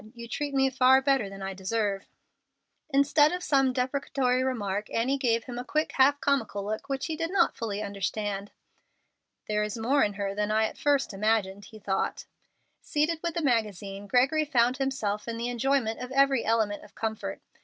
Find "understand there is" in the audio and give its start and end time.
7.83-9.77